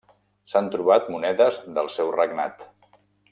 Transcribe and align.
S'han 0.53 0.69
trobat 0.75 1.11
monedes 1.17 1.61
del 1.77 1.91
seu 1.97 2.11
regnat. 2.17 2.65